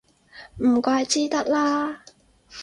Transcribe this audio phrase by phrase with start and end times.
[0.57, 2.03] 唔怪之得啦